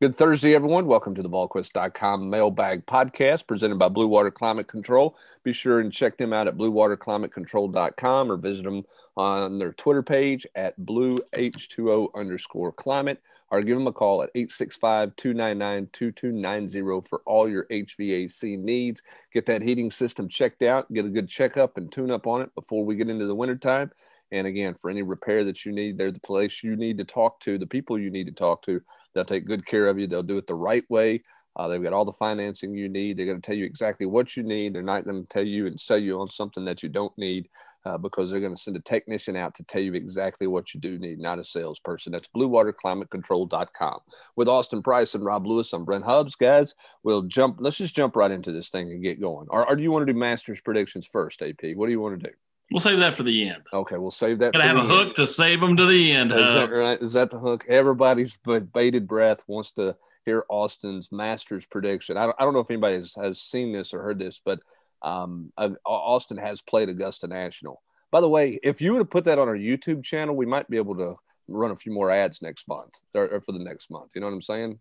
[0.00, 0.86] Good Thursday, everyone.
[0.86, 5.14] Welcome to the VolQuest.com mailbag podcast presented by Blue Water Climate Control.
[5.44, 8.86] Be sure and check them out at bluewaterclimatecontrol.com or visit them
[9.18, 17.06] on their Twitter page at blueh2o underscore climate or give them a call at 865-299-2290
[17.06, 19.02] for all your HVAC needs.
[19.34, 22.54] Get that heating system checked out, get a good checkup and tune up on it
[22.54, 23.90] before we get into the wintertime.
[24.32, 27.38] And again, for any repair that you need, they're the place you need to talk
[27.40, 28.80] to, the people you need to talk to
[29.14, 30.06] They'll take good care of you.
[30.06, 31.22] They'll do it the right way.
[31.56, 33.16] Uh, they've got all the financing you need.
[33.16, 34.74] They're going to tell you exactly what you need.
[34.74, 37.48] They're not going to tell you and sell you on something that you don't need
[37.84, 40.80] uh, because they're going to send a technician out to tell you exactly what you
[40.80, 42.12] do need, not a salesperson.
[42.12, 44.00] That's bluewaterclimatecontrol.com.
[44.36, 46.36] With Austin Price and Rob Lewis, I'm Brent Hubbs.
[46.36, 47.56] Guys, we'll jump.
[47.58, 49.46] Let's just jump right into this thing and get going.
[49.50, 51.74] Or, or do you want to do Masters predictions first, AP?
[51.74, 52.34] What do you want to do?
[52.70, 53.60] We'll save that for the end.
[53.72, 54.52] Okay, we'll save that.
[54.52, 56.30] Gotta have a hook to save them to the end.
[56.32, 57.00] Is that right?
[57.00, 57.64] Is that the hook?
[57.68, 58.36] Everybody's
[58.72, 62.16] bated breath wants to hear Austin's Masters prediction.
[62.16, 64.60] I don't, I don't know if anybody has, has seen this or heard this, but
[65.02, 65.52] um,
[65.84, 67.82] Austin has played Augusta National.
[68.12, 70.68] By the way, if you would have put that on our YouTube channel, we might
[70.68, 71.16] be able to
[71.48, 74.10] run a few more ads next month or, or for the next month.
[74.14, 74.78] You know what I'm saying?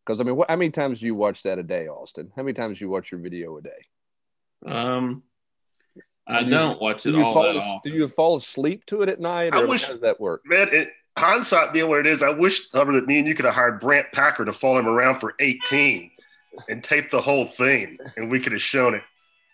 [0.00, 2.30] Because I mean, what, how many times do you watch that a day, Austin?
[2.36, 3.70] How many times do you watch your video a day?
[4.66, 5.22] Um,
[6.26, 7.92] I do don't watch it do all fall, that often.
[7.92, 10.42] Do you fall asleep to it at night, or I wish, how does that work?
[10.44, 13.44] Man, it, hindsight being what it is, I wish, however, that me and you could
[13.44, 16.10] have hired Brant Packer to follow him around for 18
[16.68, 19.02] and tape the whole thing, and we could have shown it.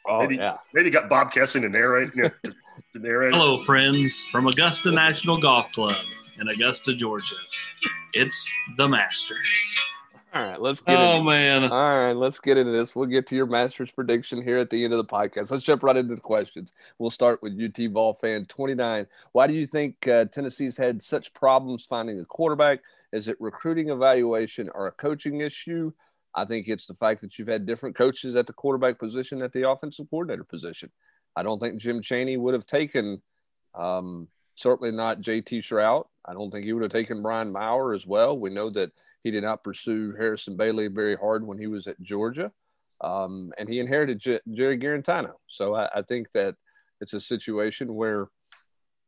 [0.06, 0.56] Oh, maybe, yeah.
[0.74, 2.10] Maybe got Bob Kessing to narrate.
[2.14, 2.54] You know, to,
[2.94, 3.34] to narrate.
[3.34, 5.96] Hello, friends from Augusta National Golf Club
[6.40, 7.36] in Augusta, Georgia.
[8.14, 9.80] It's the Masters.
[10.34, 10.98] All right, let's get.
[10.98, 11.64] Oh into, man!
[11.64, 12.96] All right, let's get into this.
[12.96, 15.50] We'll get to your Masters prediction here at the end of the podcast.
[15.50, 16.72] Let's jump right into the questions.
[16.98, 19.06] We'll start with UT ball fan twenty nine.
[19.32, 22.80] Why do you think uh, Tennessee's had such problems finding a quarterback?
[23.12, 25.92] Is it recruiting evaluation or a coaching issue?
[26.34, 29.52] I think it's the fact that you've had different coaches at the quarterback position, at
[29.52, 30.90] the offensive coordinator position.
[31.36, 33.20] I don't think Jim Chaney would have taken,
[33.74, 36.06] um, certainly not JT Shrout.
[36.24, 38.38] I don't think he would have taken Brian Maurer as well.
[38.38, 38.92] We know that
[39.22, 42.52] he did not pursue Harrison Bailey very hard when he was at Georgia.
[43.00, 45.32] Um, and he inherited J- Jerry Guarantano.
[45.48, 46.54] So I, I, think that
[47.00, 48.28] it's a situation where,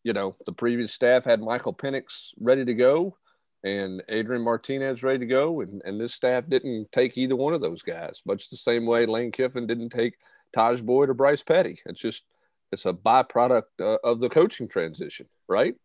[0.02, 3.16] you know, the previous staff had Michael Penix ready to go
[3.62, 5.60] and Adrian Martinez ready to go.
[5.60, 9.06] And, and this staff didn't take either one of those guys, much the same way
[9.06, 10.14] Lane Kiffin didn't take
[10.54, 11.80] Tajh Boyd or Bryce Petty.
[11.86, 12.24] It's just,
[12.72, 15.76] it's a byproduct uh, of the coaching transition, right?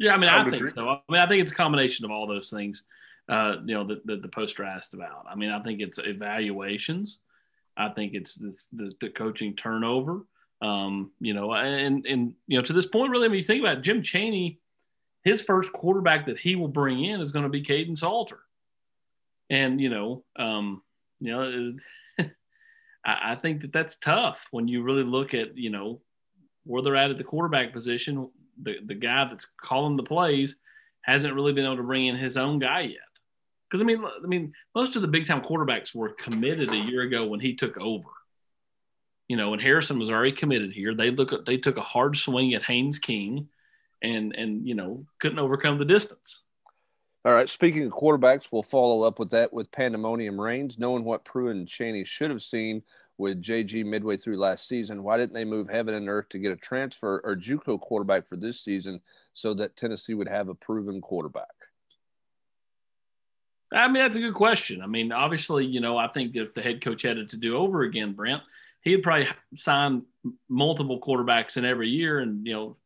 [0.00, 0.72] Yeah, I mean, I, I think agree.
[0.74, 0.88] so.
[0.88, 2.84] I mean, I think it's a combination of all those things.
[3.28, 5.26] Uh, you know, that the, the poster asked about.
[5.30, 7.18] I mean, I think it's evaluations.
[7.76, 10.24] I think it's this, the, the coaching turnover.
[10.62, 13.62] Um, you know, and and you know, to this point, really, I mean, you think
[13.62, 14.58] about it, Jim Chaney.
[15.22, 18.40] his first quarterback that he will bring in is going to be Kaidon Salter,
[19.50, 20.82] and you know, um,
[21.20, 21.76] you know,
[23.04, 26.00] I, I think that that's tough when you really look at you know
[26.64, 28.30] where they're at at the quarterback position
[28.62, 30.56] the, the guy that's calling the plays
[31.02, 32.98] hasn't really been able to bring in his own guy yet.
[33.68, 37.02] Because I mean, I mean, most of the big time quarterbacks were committed a year
[37.02, 38.08] ago when he took over.
[39.28, 40.92] You know, and Harrison was already committed here.
[40.92, 43.48] They look at, they took a hard swing at Haynes King,
[44.02, 46.42] and and you know couldn't overcome the distance.
[47.24, 47.48] All right.
[47.48, 51.68] Speaking of quarterbacks, we'll follow up with that with Pandemonium Reigns, knowing what Pruitt and
[51.68, 52.82] Chaney should have seen
[53.20, 55.02] with JG midway through last season.
[55.02, 58.36] Why didn't they move heaven and earth to get a transfer or JUCO quarterback for
[58.36, 59.00] this season
[59.34, 61.46] so that Tennessee would have a proven quarterback?
[63.72, 64.82] I mean, that's a good question.
[64.82, 67.56] I mean, obviously, you know, I think if the head coach had it to do
[67.56, 68.42] over again, Brent,
[68.80, 70.02] he'd probably sign
[70.48, 72.76] multiple quarterbacks in every year, and you know,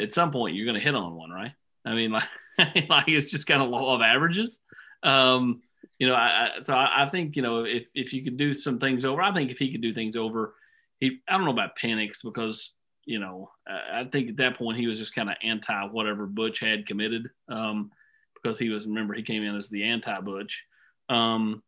[0.00, 1.52] at some point you're going to hit on one, right?
[1.84, 2.28] I mean, like,
[2.88, 4.56] like it's just kind of law of averages.
[5.02, 5.62] Um,
[5.98, 8.54] you know, I, I so I, I, think you know if if you could do
[8.54, 10.54] some things over, I think if he could do things over,
[11.00, 12.72] he I don't know about Penix because
[13.04, 16.26] you know I, I think at that point he was just kind of anti whatever
[16.26, 17.90] Butch had committed um,
[18.34, 20.64] because he was remember he came in as the anti Butch.
[21.08, 21.62] Um,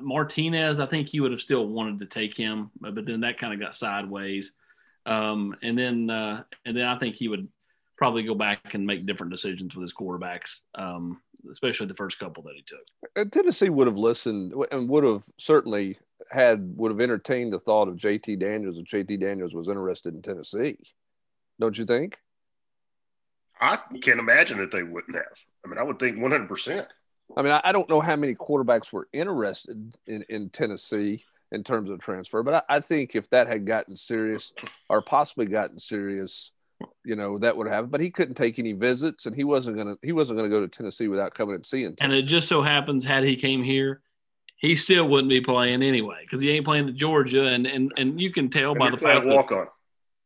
[0.00, 3.52] Martinez, I think he would have still wanted to take him, but then that kind
[3.52, 4.52] of got sideways.
[5.06, 7.48] Um, and then uh, and then I think he would
[8.00, 11.20] probably go back and make different decisions with his quarterbacks, um,
[11.50, 12.80] especially the first couple that he took.
[13.14, 15.98] And Tennessee would have listened and would have certainly
[16.30, 20.22] had would have entertained the thought of JT Daniels if JT Daniels was interested in
[20.22, 20.78] Tennessee.
[21.60, 22.16] Don't you think?
[23.60, 25.38] I can't imagine that they wouldn't have.
[25.62, 26.86] I mean, I would think 100%.
[27.36, 31.22] I mean, I, don't know how many quarterbacks were interested in, in Tennessee
[31.52, 34.54] in terms of transfer, but I, I think if that had gotten serious
[34.88, 36.50] or possibly gotten serious,
[37.04, 37.90] you know that would happen.
[37.90, 40.68] But he couldn't take any visits, and he wasn't gonna he wasn't gonna go to
[40.68, 41.96] Tennessee without coming and seeing.
[41.96, 42.04] Tennessee.
[42.04, 44.02] And it just so happens, had he came here,
[44.56, 48.20] he still wouldn't be playing anyway because he ain't playing at Georgia, and and and
[48.20, 49.66] you can tell and by the fact walk on.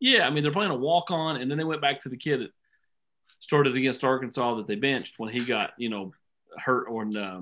[0.00, 2.16] Yeah, I mean they're playing a walk on, and then they went back to the
[2.16, 2.50] kid that
[3.40, 6.12] started against Arkansas that they benched when he got you know
[6.58, 7.40] hurt when uh,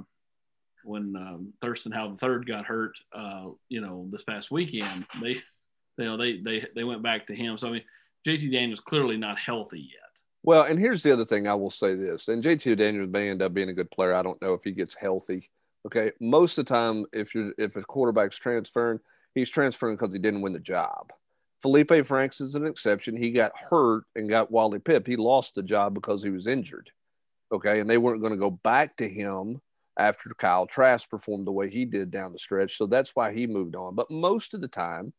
[0.85, 5.07] when um, Thurston Howell third got hurt, uh, you know this past weekend.
[5.21, 5.41] They
[5.99, 7.57] you know they they they went back to him.
[7.57, 7.85] So I mean
[8.27, 9.99] JT Daniels clearly not healthy yet.
[10.45, 13.43] Well, and here's the other thing I will say this, and JT Daniels may end
[13.43, 14.15] up being a good player.
[14.15, 15.51] I don't know if he gets healthy.
[15.87, 19.01] Okay, most of the time, if you're if a quarterback's transferring,
[19.35, 21.13] he's transferring because he didn't win the job.
[21.65, 23.17] Feleipe Franks is an exception.
[23.17, 25.07] He got hurt and got Wally Pipp.
[25.07, 26.91] He lost the job because he was injured.
[27.53, 29.61] Okay, and they weren't going to go back to him
[29.99, 32.77] after Kyle Trask performed the way he did down the stretch.
[32.79, 33.95] So that's why he moved on.
[33.95, 35.13] But most of the time,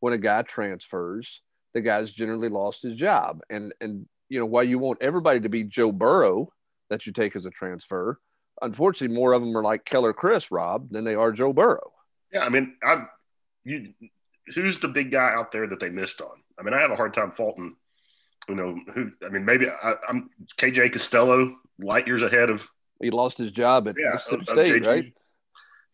[0.00, 1.40] when a guy transfers,
[1.74, 3.40] the guy's generally lost his job.
[3.50, 6.52] And and you know, while you want everybody to be Joe Burrow
[6.90, 8.18] that you take as a transfer,
[8.62, 11.92] unfortunately, more of them are like Keller Chris Rob, than they are Joe Burrow.
[12.32, 13.06] Yeah, I mean, I
[13.64, 13.92] you
[14.54, 16.42] who's the big guy out there that they missed on?
[16.58, 17.76] I mean, I have a hard time faulting.
[18.48, 19.10] You know who?
[19.24, 22.66] I mean, maybe I, am KJ Costello, light years ahead of.
[23.00, 25.12] He lost his job at yeah, Mississippi State, right?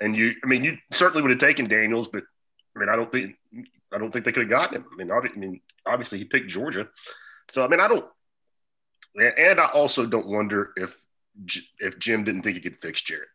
[0.00, 2.24] And you, I mean, you certainly would have taken Daniels, but
[2.76, 3.36] I mean, I don't think
[3.94, 4.86] I don't think they could have gotten him.
[4.92, 6.88] I mean, I mean, obviously he picked Georgia,
[7.50, 8.06] so I mean, I don't.
[9.16, 10.96] And I also don't wonder if
[11.78, 13.28] if Jim didn't think he could fix Jarrett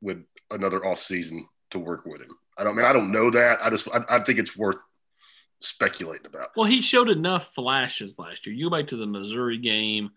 [0.00, 2.30] with another off season to work with him.
[2.56, 3.64] I don't I mean I don't know that.
[3.64, 4.78] I just I, I, think it's worth
[5.60, 6.50] speculating about.
[6.56, 8.54] Well, he showed enough flashes last year.
[8.54, 10.10] You go back to the Missouri game.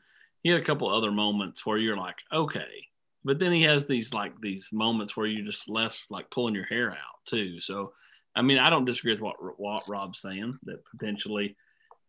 [0.43, 2.87] He had a couple other moments where you're like, okay,
[3.25, 6.65] but then he has these like these moments where you just left like pulling your
[6.65, 7.59] hair out too.
[7.59, 7.93] So,
[8.35, 11.55] I mean, I don't disagree with what what Rob's saying that potentially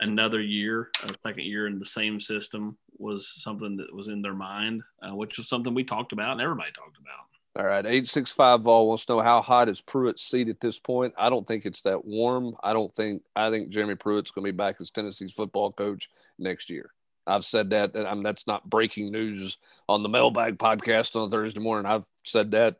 [0.00, 4.34] another year, a second year in the same system was something that was in their
[4.34, 7.26] mind, uh, which was something we talked about and everybody talked about.
[7.58, 10.60] All right, eight six five Vol wants to know how hot is Pruitt's seat at
[10.60, 11.12] this point.
[11.18, 12.54] I don't think it's that warm.
[12.62, 16.08] I don't think I think Jeremy Pruitt's going to be back as Tennessee's football coach
[16.38, 16.90] next year.
[17.26, 17.96] I've said that.
[17.96, 19.58] I that's not breaking news
[19.88, 21.90] on the Mailbag podcast on Thursday morning.
[21.90, 22.76] I've said that.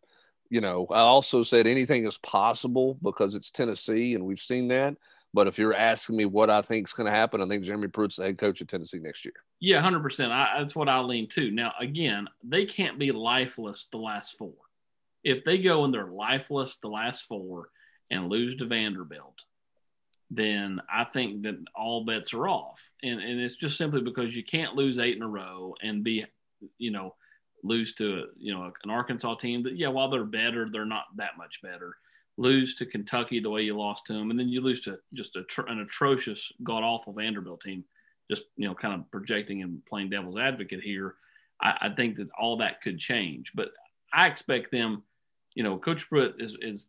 [0.50, 4.96] You know, I also said anything is possible because it's Tennessee, and we've seen that.
[5.32, 7.86] But if you're asking me what I think is going to happen, I think Jeremy
[7.86, 9.34] Pruitt's the head coach of Tennessee next year.
[9.60, 10.30] Yeah, hundred percent.
[10.30, 11.50] That's what I lean to.
[11.50, 14.54] Now, again, they can't be lifeless the last four.
[15.22, 17.68] If they go and they're lifeless the last four
[18.10, 19.44] and lose to Vanderbilt,
[20.30, 22.82] then I think that all bets are off.
[23.02, 26.24] And and it's just simply because you can't lose eight in a row and be,
[26.78, 27.14] you know,
[27.62, 31.36] lose to you know an Arkansas team that yeah, while they're better, they're not that
[31.38, 31.96] much better
[32.40, 35.36] lose to Kentucky the way you lost to them, and then you lose to just
[35.36, 37.84] a, an atrocious, god awful Vanderbilt team.
[38.30, 41.16] Just you know, kind of projecting and playing devil's advocate here.
[41.60, 43.70] I, I, think that all that could change, but
[44.12, 45.02] I expect them.
[45.54, 46.86] You know, Coach Pruitt is is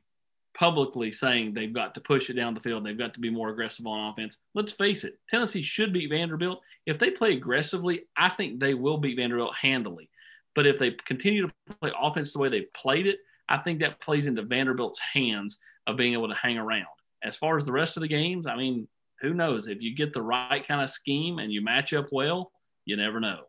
[0.54, 2.86] publicly saying they've got to push it down the field.
[2.86, 4.38] They've got to be more aggressive on offense.
[4.54, 6.62] Let's face it, Tennessee should beat Vanderbilt.
[6.86, 10.10] If they play aggressively, I think they will beat Vanderbilt handily.
[10.56, 14.02] But if they continue to play offense the way they've played it, I think that
[14.02, 16.86] plays into Vanderbilt's hands of being able to hang around.
[17.24, 18.88] As far as the rest of the games, I mean,
[19.22, 19.68] who knows?
[19.68, 22.52] If you get the right kind of scheme and you match up well,
[22.86, 23.42] you never know.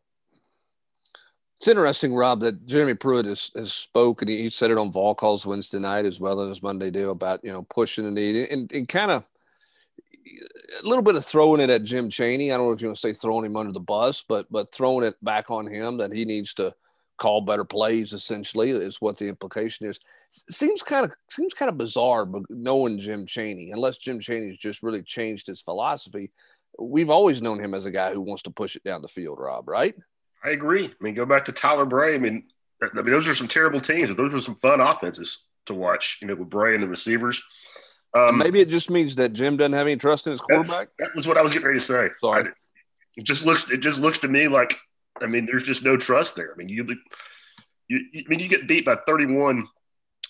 [1.56, 4.26] It's interesting, Rob, that Jeremy Pruitt has, has spoken.
[4.26, 7.52] He, said it on Vol Calls Wednesday night as well as Monday deal about, you
[7.52, 9.24] know, pushing the need and, and kind of
[10.82, 12.50] a little bit of throwing it at Jim Chaney.
[12.50, 14.72] I don't know if you want to say throwing him under the bus, but but
[14.72, 16.74] throwing it back on him that he needs to
[17.18, 20.00] call better plays essentially is what the implication is.
[20.50, 24.82] Seems kind of seems kind of bizarre but knowing jim chaney unless jim chaney's just
[24.82, 26.30] really changed his philosophy
[26.78, 29.38] we've always known him as a guy who wants to push it down the field
[29.38, 29.94] rob right?
[30.44, 30.86] I agree.
[30.86, 32.14] I mean go back to tyler bray.
[32.14, 32.44] I mean,
[32.82, 36.18] I mean those are some terrible teams but those were some fun offenses to watch
[36.20, 37.42] you know with bray and the receivers.
[38.14, 40.88] Um, maybe it just means that jim doesn't have any trust in his quarterback?
[40.98, 42.08] that was what i was getting ready to say.
[42.22, 42.48] Sorry.
[42.48, 42.52] I,
[43.16, 44.78] it just looks it just looks to me like
[45.20, 46.52] I mean, there's just no trust there.
[46.52, 46.86] I mean, you,
[47.88, 49.66] you, I mean, you get beat by 31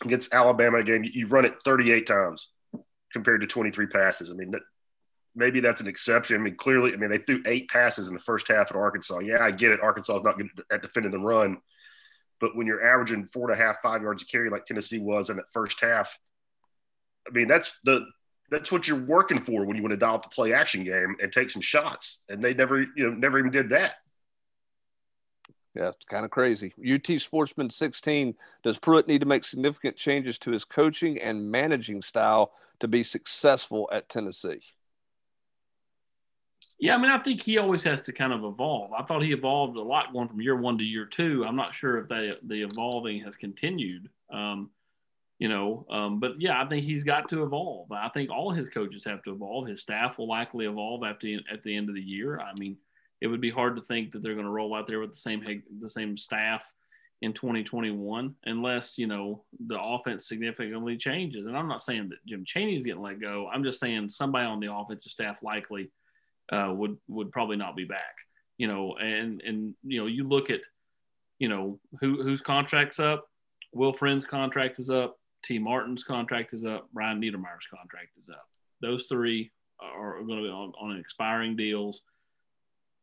[0.04, 1.04] against Alabama again.
[1.04, 2.48] You run it 38 times
[3.12, 4.30] compared to 23 passes.
[4.30, 4.62] I mean, that,
[5.34, 6.36] maybe that's an exception.
[6.36, 9.20] I mean, clearly, I mean, they threw eight passes in the first half at Arkansas.
[9.20, 9.80] Yeah, I get it.
[9.80, 11.58] Arkansas is not good at defending the run,
[12.40, 15.30] but when you're averaging four and a half, five yards a carry like Tennessee was
[15.30, 16.18] in that first half,
[17.26, 18.04] I mean, that's the
[18.50, 21.16] that's what you're working for when you want to dial up the play action game
[21.22, 22.22] and take some shots.
[22.28, 23.94] And they never, you know, never even did that.
[25.74, 26.74] Yeah, it's kind of crazy.
[26.86, 32.02] UT Sportsman 16 Does Pruitt need to make significant changes to his coaching and managing
[32.02, 34.60] style to be successful at Tennessee?
[36.78, 38.92] Yeah, I mean, I think he always has to kind of evolve.
[38.92, 41.44] I thought he evolved a lot going from year one to year two.
[41.46, 44.08] I'm not sure if they, the evolving has continued.
[44.32, 44.70] Um,
[45.38, 47.90] you know, um, but yeah, I think he's got to evolve.
[47.92, 49.68] I think all his coaches have to evolve.
[49.68, 52.40] His staff will likely evolve after at the end of the year.
[52.40, 52.76] I mean,
[53.22, 55.16] it would be hard to think that they're going to roll out there with the
[55.16, 56.70] same the same staff
[57.22, 61.46] in 2021 unless you know the offense significantly changes.
[61.46, 63.48] And I'm not saying that Jim Chaney's getting let go.
[63.50, 65.92] I'm just saying somebody on the offensive staff likely
[66.52, 68.16] uh, would would probably not be back.
[68.58, 70.62] You know, and and you know you look at
[71.38, 73.28] you know who whose contract's up.
[73.72, 75.16] Will Friend's contract is up.
[75.44, 76.88] t martin's contract is up.
[76.92, 78.48] Brian Niedermeyer's contract is up.
[78.80, 82.02] Those three are going to be on, on expiring deals.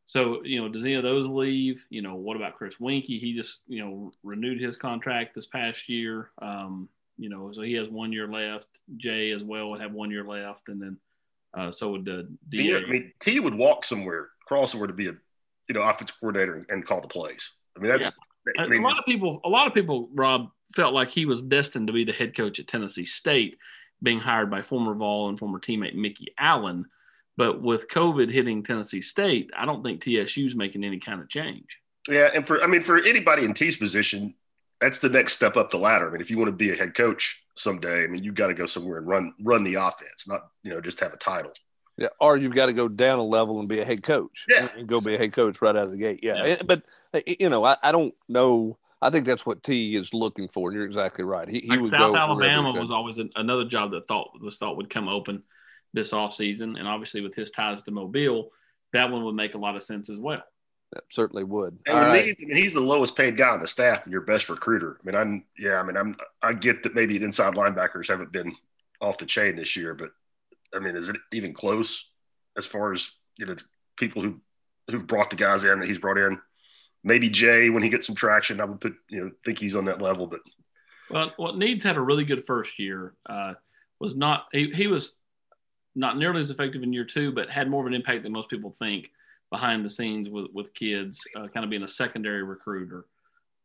[0.09, 1.85] So, you know, does any of those leave?
[1.91, 3.05] You know, what about Chris Weinke?
[3.05, 6.31] He just, you know, renewed his contract this past year.
[6.41, 6.89] Um,
[7.19, 8.65] you know, so he has one year left.
[8.97, 10.97] Jay as well would have one year left, and then
[11.55, 12.77] uh, so would uh, DA.
[12.77, 15.13] I mean, T would walk somewhere, crawl somewhere to be a,
[15.67, 17.51] you know, offensive coordinator and, and call the plays.
[17.77, 18.05] I mean, that's.
[18.05, 18.63] Yeah.
[18.63, 21.39] I mean, a lot of people, a lot of people, Rob felt like he was
[21.39, 23.59] destined to be the head coach at Tennessee State,
[24.01, 26.87] being hired by former Vol and former teammate Mikki Allen.
[27.39, 31.63] But with COVID hitting Tennessee State, I don't think TSU's making any kind of change.
[32.09, 34.33] Yeah, and for I mean, for anybody in T's position,
[34.81, 36.09] that's the next step up the ladder.
[36.09, 38.47] I mean, if you want to be a head coach someday, I mean, you've got
[38.47, 41.53] to go somewhere and run run the offense, not you know just have a title.
[41.95, 44.45] Yeah, or you've got to go down a level and be a head coach.
[44.49, 46.19] Yeah, and go be a head coach right out of the gate.
[46.21, 46.61] Yeah, yeah.
[46.65, 48.77] but eh, eh, you know, I, I don't know.
[49.01, 50.67] I think that's what T is looking for.
[50.67, 51.47] And you're exactly right.
[51.47, 54.89] He, he like would South Alabama was always another job that thought was thought would
[54.89, 55.41] come open
[55.93, 56.77] this offseason.
[56.77, 58.51] And obviously, with his ties to Mobile,
[58.93, 60.43] that one would make a lot of sense as well.
[60.93, 61.77] That certainly would.
[61.85, 62.35] And right.
[62.41, 64.97] I he's the lowest paid guy on the staff and your best recruiter.
[65.01, 65.75] I mean, I'm yeah.
[65.75, 68.55] I mean, I'm I get that maybe inside linebackers haven't been
[68.99, 70.09] off the chain this year, but
[70.73, 72.09] I mean, is it even close
[72.57, 73.55] as far as you know
[73.97, 74.41] people who
[74.89, 76.39] who've brought the guys in that he's brought in?
[77.03, 79.85] Maybe Jay when he gets some traction, I would put you know think he's on
[79.85, 80.41] that level, but.
[81.11, 83.15] Well, what Needs had a really good first year.
[83.27, 83.55] Uh,
[83.99, 85.15] was not he, he was
[85.99, 88.49] not nearly as effective in year two, but had more of an impact than most
[88.49, 89.09] people think
[89.51, 93.05] behind the scenes with with kids, uh, kind of being a secondary recruiter.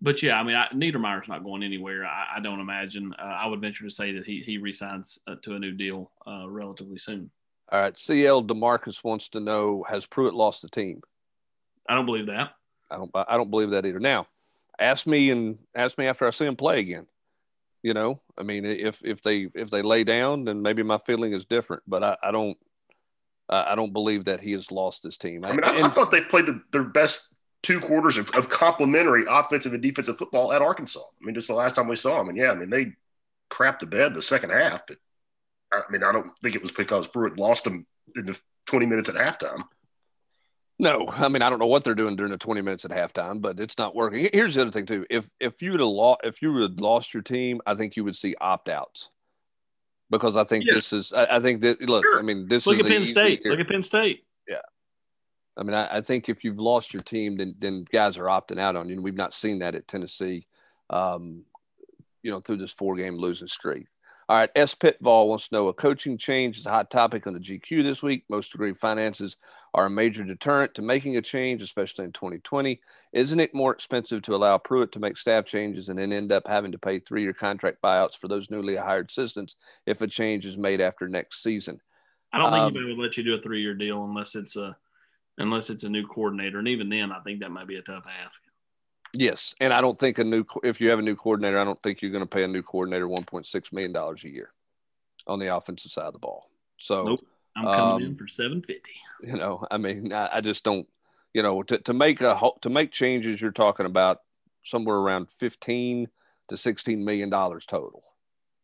[0.03, 2.05] But yeah, I mean, I, Niedermeyer's not going anywhere.
[2.05, 3.15] I, I don't imagine.
[3.19, 6.11] Uh, I would venture to say that he he resigns uh, to a new deal
[6.27, 7.31] uh, relatively soon.
[7.71, 11.03] All right, CL Demarcus wants to know: Has Pruitt lost the team?
[11.89, 12.51] I don't believe that.
[12.91, 13.11] I don't.
[13.15, 14.01] I don't believe that either.
[14.01, 14.27] Now,
[14.79, 17.07] ask me and ask me after I see him play again.
[17.85, 21.35] You know, I mean, if if they if they lay down, then maybe my feeling
[21.35, 21.83] is different.
[21.87, 22.57] But I, I don't
[23.51, 25.45] I don't believe that he has lost his team.
[25.45, 28.49] I mean, I, and, I thought they played the, their best two quarters of, of
[28.49, 31.01] complementary offensive and defensive football at Arkansas.
[31.01, 32.93] I mean, just the last time we saw them, and yeah, I mean they
[33.51, 34.97] crapped the bed the second half, but
[35.71, 37.87] I mean, I don't think it was because Pruitt lost them
[38.17, 39.65] in the 20 minutes at halftime.
[40.79, 43.41] No, I mean I don't know what they're doing during the 20 minutes at halftime,
[43.41, 44.29] but it's not working.
[44.33, 47.23] Here's the other thing too: if if you'd have lost, if you had lost your
[47.23, 49.09] team, I think you would see opt outs
[50.11, 50.75] because I think yeah.
[50.75, 51.13] this is.
[51.13, 52.19] I, I, think that look, sure.
[52.19, 53.43] I mean this look at Penn State.
[53.45, 53.53] Year.
[53.53, 54.25] Look at Penn State.
[54.49, 54.57] Yeah,
[55.57, 58.59] I mean I, I, think if you've lost your team, then then guys are opting
[58.59, 58.97] out on you.
[58.97, 60.47] And we've not seen that at Tennessee,
[60.91, 61.45] um,
[62.23, 63.87] you know, through this four game losing streak.
[64.29, 64.75] All right, S.
[64.75, 68.03] Pitball wants to know a coaching change is a hot topic on the GQ this
[68.03, 68.25] week.
[68.31, 69.37] Most agree finances
[69.75, 72.81] are a major deterrent to making a change, especially in 2020.
[73.13, 76.47] Isn't it more expensive to allow Pruitt to make staff changes and then end up
[76.47, 80.47] having to pay three year contract buyouts for those newly hired assistants if a change
[80.47, 81.81] is made after next season?
[82.33, 84.57] I don't think um, anybody would let you do a three year deal unless it's
[84.57, 84.77] a
[85.39, 88.05] unless it's a new coordinator, and even then, I think that might be a tough
[88.25, 88.39] ask.
[89.13, 91.81] Yes, and I don't think a new if you have a new coordinator, I don't
[91.83, 94.51] think you're going to pay a new coordinator 1.6 million dollars a year
[95.27, 96.49] on the offensive side of the ball.
[96.79, 97.27] So nope,
[97.57, 98.91] I'm coming um, in for 750.
[99.23, 100.87] You know, I mean, I, I, just don't.
[101.33, 104.19] You know, to, to make a to make changes, you're talking about
[104.65, 106.09] somewhere around 15
[106.49, 108.03] to 16 million dollars total.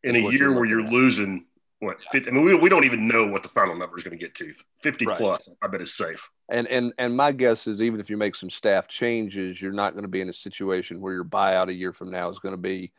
[0.03, 0.93] In a year where you're at.
[0.93, 1.47] losing
[1.81, 1.97] what?
[2.13, 2.21] Yeah.
[2.27, 4.35] I mean, we, we don't even know what the final number is going to get
[4.37, 4.53] to.
[4.83, 5.17] 50 right.
[5.17, 6.29] plus, I bet is safe.
[6.51, 9.95] And and and my guess is even if you make some staff changes, you're not
[9.95, 12.55] going to be in a situation where your buyout a year from now is going
[12.55, 12.93] to be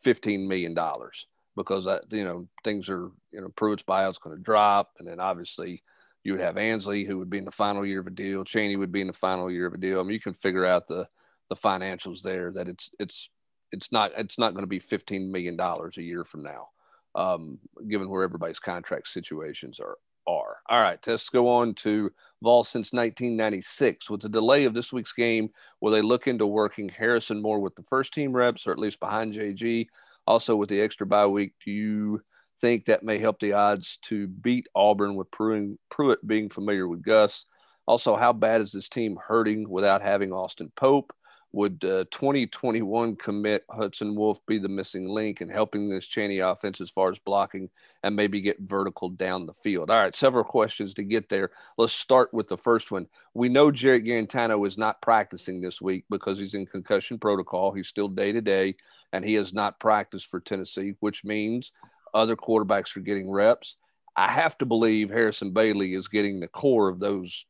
[0.00, 1.26] fifteen million dollars
[1.56, 5.18] because that you know things are you know Pruitt's buyout's going to drop, and then
[5.18, 5.82] obviously
[6.24, 8.76] you would have Ansley who would be in the final year of a deal, Chaney
[8.76, 10.00] would be in the final year of a deal.
[10.00, 11.06] I mean, you can figure out the
[11.48, 13.30] the financials there that it's it's
[13.72, 16.68] it's not it's not going to be fifteen million dollars a year from now,
[17.14, 17.58] um,
[17.88, 19.96] given where everybody's contract situations are
[20.26, 20.58] are.
[20.68, 22.12] All right, let's go on to
[22.42, 24.10] Vol since 1996.
[24.10, 25.50] With the delay of this week's game,
[25.80, 29.00] will they look into working Harrison more with the first team reps or at least
[29.00, 29.86] behind JG?
[30.26, 32.22] Also, with the extra bye week, do you
[32.60, 37.44] think that may help the odds to beat Auburn with Pruitt being familiar with Gus?
[37.86, 41.12] Also, how bad is this team hurting without having Austin Pope?
[41.52, 46.80] Would uh, 2021 commit Hudson Wolfe be the missing link in helping this Chaney offense
[46.80, 47.68] as far as blocking
[48.04, 49.90] and maybe get vertical down the field?
[49.90, 51.50] All right, several questions to get there.
[51.76, 53.08] Let's start with the first one.
[53.34, 57.72] We know Jarrett Guarantano is not practicing this week because he's in concussion protocol.
[57.72, 58.76] He's still day to day,
[59.12, 61.72] and he has not practiced for Tennessee, which means
[62.14, 63.76] other quarterbacks are getting reps.
[64.16, 67.46] I have to believe Harrison Bailey is getting the core of those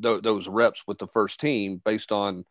[0.00, 2.44] those reps with the first team based on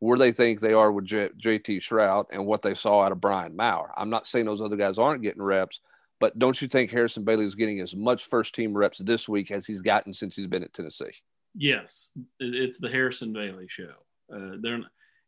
[0.00, 3.22] where they think they are with J- JT Shrout and what they saw out of
[3.22, 3.90] Brian Maurer.
[3.96, 5.80] I'm not saying those other guys aren't getting reps,
[6.20, 9.50] but don't you think Harrison Bailey is getting as much first team reps this week
[9.50, 11.12] as he's gotten since he's been at Tennessee?
[11.54, 13.92] Yes, it's the Harrison Bailey show.
[14.30, 14.80] Uh, they're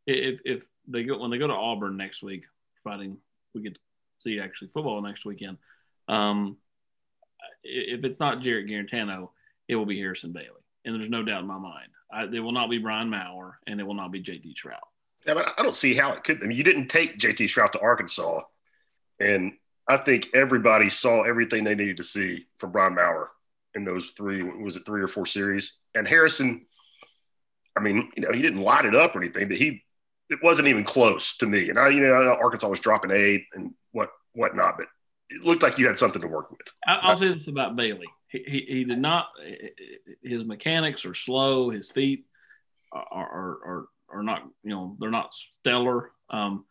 [0.06, 2.44] if if they go when they go to Auburn next week,
[2.84, 3.16] fighting
[3.54, 3.78] we get
[4.20, 5.58] see actually football next weekend.
[6.08, 6.56] Um,
[7.62, 9.30] if it's not Jarrett Guarantano,
[9.68, 11.88] it will be Harrison Bailey, and there's no doubt in my mind.
[12.10, 14.78] I, it will not be Brian Maurer, and it will not be JT Shrout.
[15.26, 16.42] Yeah, but I don't see how it could.
[16.42, 18.42] I mean, you didn't take JT Shrout to Arkansas,
[19.18, 19.54] and
[19.88, 23.30] I think everybody saw everything they needed to see from Brian Maurer
[23.74, 24.42] in those three.
[24.42, 25.74] Was it three or four series?
[25.94, 26.66] And Harrison,
[27.76, 29.84] I mean, you know, he didn't light it up or anything, but he
[30.28, 31.70] it wasn't even close to me.
[31.70, 33.74] And I, you know, Arkansas was dropping eight and
[34.36, 34.86] whatnot, but
[35.28, 36.60] it looked like you had something to work with.
[36.86, 39.28] I'll say this about Bailey: he, he, he did not.
[40.22, 41.70] His mechanics are slow.
[41.70, 42.26] His feet
[42.92, 44.42] are are are, are not.
[44.62, 46.10] You know, they're not stellar.
[46.30, 46.64] Um,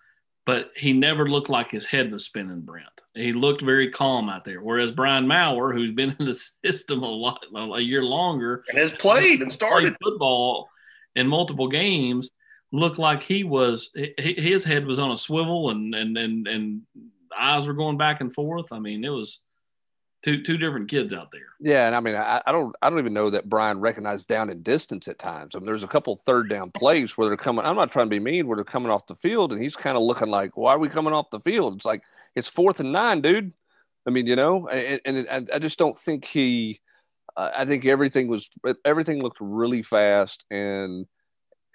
[0.45, 2.61] but he never looked like his head was spinning.
[2.61, 2.87] Brent.
[3.15, 4.61] He looked very calm out there.
[4.61, 6.33] Whereas Brian Maurer, who's been in the
[6.65, 10.69] system a lot, a year longer, and has played and started football
[11.15, 12.29] in multiple games,
[12.71, 16.81] looked like he was his head was on a swivel and and and and
[17.37, 18.71] eyes were going back and forth.
[18.71, 19.39] I mean, it was
[20.23, 21.41] two two different kids out there.
[21.59, 24.49] Yeah, and I mean, I, I, don't I don't even know that Brian recognized down
[24.49, 25.55] and distance at times.
[25.55, 27.65] I mean, there's a couple third down plays where they're coming.
[27.65, 29.95] I'm not trying to be mean, where they're coming off the field, and he's kind
[29.95, 32.03] of looking like, "Why are we coming off the field?" It's like
[32.35, 33.53] it's fourth and nine, dude.
[34.07, 36.81] I mean, you know, and, and I just don't think he.
[37.37, 38.49] Uh, I think everything was
[38.83, 41.05] everything looked really fast and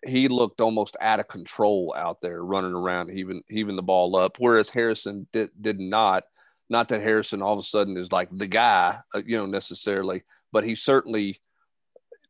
[0.06, 4.36] he looked almost out of control out there running around, even even the ball up.
[4.38, 6.24] Whereas Harrison did did not.
[6.68, 10.22] Not that Harrison all of a sudden is like the guy, uh, you know, necessarily,
[10.52, 11.40] but he certainly.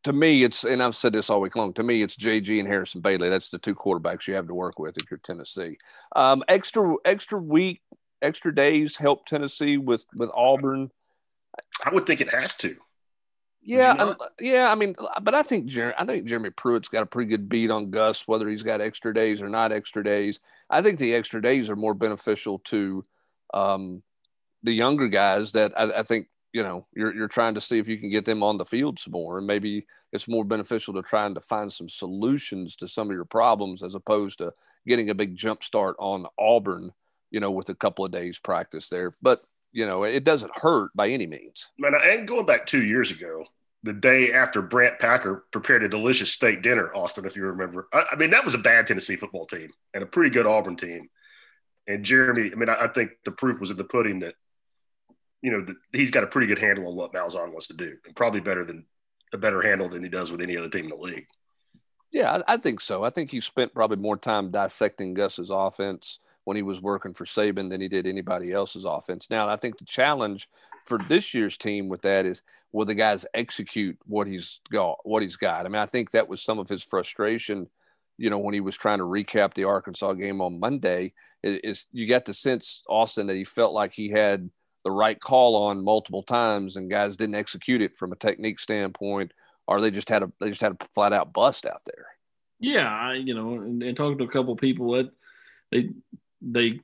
[0.04, 1.74] To me, it's and I've said this all week long.
[1.74, 3.28] To me, it's JG and Harrison Bailey.
[3.28, 5.76] That's the two quarterbacks you have to work with if you're Tennessee.
[6.16, 7.82] Um, extra extra week,
[8.22, 10.90] extra days help Tennessee with with Auburn.
[11.84, 12.76] I would think it has to.
[13.62, 14.70] Yeah, yeah.
[14.70, 17.70] I mean, but I think Jer- I think Jeremy Pruitt's got a pretty good beat
[17.70, 20.40] on Gus, whether he's got extra days or not extra days.
[20.70, 23.02] I think the extra days are more beneficial to
[23.52, 24.02] um,
[24.62, 25.52] the younger guys.
[25.52, 28.24] That I, I, think you know you're you're trying to see if you can get
[28.24, 31.70] them on the field some more, and maybe it's more beneficial to trying to find
[31.70, 34.52] some solutions to some of your problems as opposed to
[34.86, 36.92] getting a big jump start on Auburn.
[37.30, 40.90] You know, with a couple of days practice there, but you know, it doesn't hurt
[40.94, 41.68] by any means.
[41.78, 43.44] Man, and going back two years ago,
[43.82, 47.88] the day after Brant Packer prepared a delicious steak dinner, Austin, if you remember.
[47.92, 50.76] I, I, mean, that was a bad Tennessee football team and a pretty good Auburn
[50.76, 51.08] team.
[51.86, 54.34] And Jeremy, I mean, I, I think the proof was in the pudding that,
[55.40, 57.96] you know, that he's got a pretty good handle on what Malzahn wants to do,
[58.06, 58.84] and probably better than
[59.32, 61.26] a better handle than he does with any other team in the league.
[62.12, 63.04] Yeah, I, I think so.
[63.04, 67.24] I think he spent probably more time dissecting Gus's offense when he was working for
[67.24, 69.28] Saban than he did anybody else's offense.
[69.30, 70.48] Now, I think the challenge
[70.86, 74.98] for this year's team with that is will the guys execute what he's got?
[75.04, 75.66] What he's got.
[75.66, 77.68] I mean, I think that was some of his frustration.
[78.16, 82.06] You know, when he was trying to recap the Arkansas game on Monday, is, you
[82.06, 84.50] got the sense Austin that he felt like he had
[84.84, 89.32] the right call on multiple times, and guys didn't execute it from a technique standpoint,
[89.66, 92.06] or they just had a they just had a flat out bust out there.
[92.58, 95.10] Yeah, I, you know, and, and talking to a couple people, that
[95.70, 95.90] they
[96.40, 96.80] they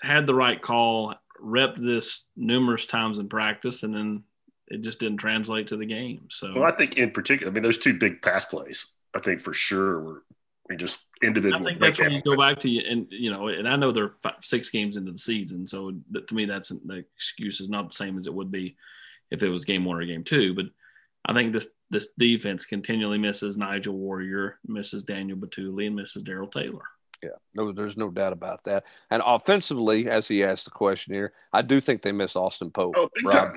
[0.00, 4.24] had the right call, repped this numerous times in practice, and then
[4.68, 6.28] it just didn't translate to the game.
[6.30, 9.40] So, well, I think in particular, I mean, those two big pass plays, I think
[9.40, 10.22] for sure were
[10.70, 11.66] I mean, just individual.
[11.66, 13.90] I think that's when you go back to you, and you know, and I know
[13.90, 17.88] they're five, six games into the season, so to me, that's the excuse is not
[17.88, 18.76] the same as it would be
[19.32, 20.54] if it was game one or game two.
[20.54, 20.66] But
[21.26, 26.46] I think this this defense continually misses Nigel Warrior, misses Daniel Bituli, and misses Darrell
[26.46, 26.84] Taylor.
[27.22, 28.84] Yeah, no, there's no doubt about that.
[29.10, 32.94] And offensively, as he asked the question here, I do think they miss Austin Pope.
[32.96, 33.34] Oh, big Rob.
[33.34, 33.56] time,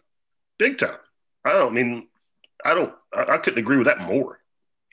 [0.60, 0.97] big time.
[1.45, 2.08] I don't mean,
[2.65, 4.39] I don't, I, I couldn't agree with that more.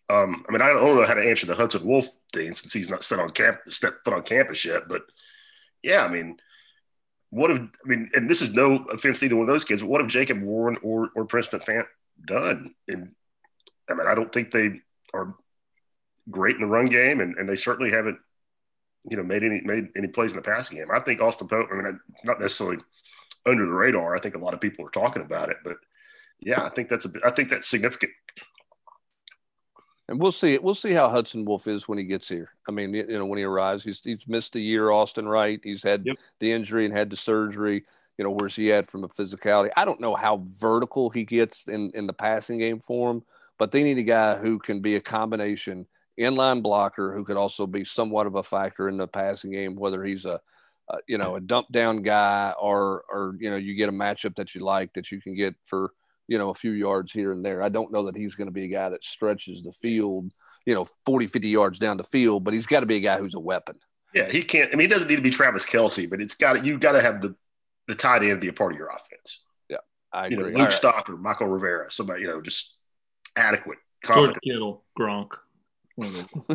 [0.09, 2.91] Um, I mean, I don't know how to answer the Hudson Wolfe thing since he's
[2.91, 4.89] not set on campus, stepped foot on campus yet.
[4.89, 5.03] But
[5.83, 6.37] yeah, I mean,
[7.31, 8.11] what have I mean?
[8.15, 10.43] And this is no offense to either one of those kids, but what have Jacob
[10.43, 11.87] Warren or or Princeton Fant
[12.25, 12.75] done?
[12.89, 13.15] And
[13.89, 14.81] I mean, I don't think they
[15.15, 15.35] are
[16.29, 18.19] great in the run game, and, and they certainly haven't,
[19.05, 20.89] you know, made any made any plays in the passing game.
[20.93, 21.69] I think Austin Pope.
[21.73, 22.79] I mean, it's not necessarily
[23.47, 24.15] under the radar.
[24.15, 25.77] I think a lot of people are talking about it, but
[26.41, 28.13] yeah, I think that's a I think that's significant.
[30.09, 30.63] And we'll see it.
[30.63, 32.51] We'll see how Hudson Wolfe is when he gets here.
[32.69, 34.91] I mean, you know, when he arrives, he's he's missed a year.
[34.91, 36.17] Austin, Wright, He's had yep.
[36.41, 37.85] the injury and had the surgery.
[38.19, 39.71] You know, where's he at from a physicality?
[39.77, 43.23] I don't know how vertical he gets in in the passing game for him,
[43.57, 45.87] but they need a guy who can be a combination
[46.19, 50.05] inline blocker who could also be somewhat of a factor in the passing game, whether
[50.05, 50.41] he's a
[50.89, 54.35] uh, you know a dump down guy or or you know you get a matchup
[54.37, 55.93] that you like that you can get for
[56.27, 57.63] you know a few yards here and there.
[57.63, 60.33] I don't know that he's going to be a guy that stretches the field,
[60.67, 63.19] you know, 40 50 yards down the field, but he's got to be a guy
[63.19, 63.77] who's a weapon.
[64.15, 64.71] Yeah, he can't.
[64.73, 67.03] I mean, he doesn't need to be Travis Kelce, but it's got You've got to
[67.03, 67.37] have the
[67.87, 69.43] the tight end be a part of your offense.
[69.69, 69.79] Yeah,
[70.13, 70.37] I agree.
[70.37, 70.73] You know, Luke right.
[70.73, 72.77] Stock or Mychal Rivera, somebody you know, just
[73.37, 73.79] adequate.
[74.05, 75.31] George Kittle, Gronk.
[76.01, 76.55] Mm-hmm.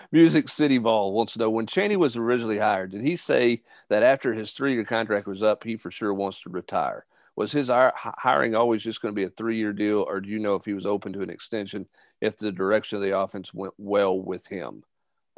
[0.12, 4.02] Music City Ball wants to know when Chaney was originally hired, did he say that
[4.02, 7.04] after his three year contract was up, he for sure wants to retire?
[7.34, 10.38] Was his hiring always just going to be a three year deal, or do you
[10.38, 11.86] know if he was open to an extension
[12.20, 14.82] if the direction of the offense went well with him?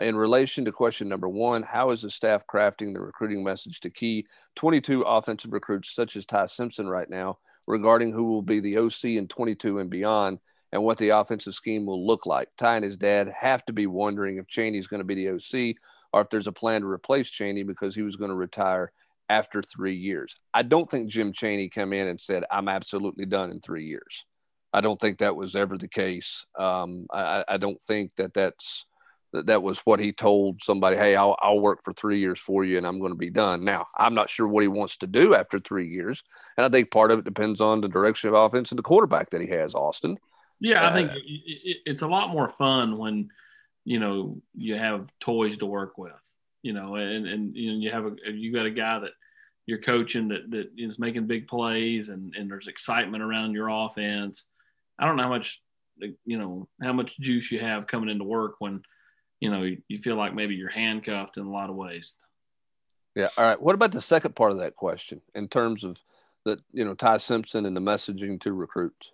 [0.00, 3.90] In relation to question number one, how is the staff crafting the recruiting message to
[3.90, 8.78] key 22 offensive recruits such as Ty Simpson right now regarding who will be the
[8.78, 10.40] OC in 22 and beyond?
[10.74, 12.48] And what the offensive scheme will look like.
[12.58, 15.76] Ty and his dad have to be wondering if Chaney's going to be the OC
[16.12, 18.90] or if there's a plan to replace Chaney because he was going to retire
[19.28, 20.34] after three years.
[20.52, 24.24] I don't think Jim Chaney came in and said, I'm absolutely done in three years.
[24.72, 26.44] I don't think that was ever the case.
[26.58, 28.84] Um, I, I, don't think that that's
[29.32, 30.96] that, that was what he told somebody.
[30.96, 33.62] Hey, I'll, I'll work for three years for you, and I'm going to be done.
[33.62, 36.24] Now, I'm not sure what he wants to do after three years,
[36.56, 39.30] and I think part of it depends on the direction of offense and the quarterback
[39.30, 40.18] that he has, Austin.
[40.60, 41.16] Yeah, I think uh,
[41.84, 43.28] it's a lot more fun when
[43.84, 46.12] you know you have toys to work with.
[46.62, 49.12] You know, and and you know you have a you got a guy that
[49.66, 54.46] you're coaching that that is making big plays and and there's excitement around your offense.
[54.98, 55.60] I don't know how much
[55.98, 58.82] you know how much juice you have coming into work when
[59.40, 62.16] you know you feel like maybe you're handcuffed in a lot of ways.
[63.14, 63.28] Yeah.
[63.36, 63.60] All right.
[63.60, 65.98] What about the second part of that question in terms of
[66.44, 69.12] that you know Ty Simpson and the messaging to recruits?